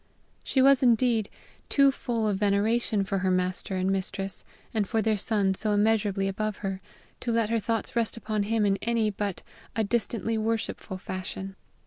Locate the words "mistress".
3.91-4.43